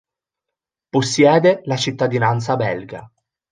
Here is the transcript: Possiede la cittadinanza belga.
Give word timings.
Possiede 0.89 1.61
la 1.65 1.77
cittadinanza 1.77 2.55
belga. 2.55 3.07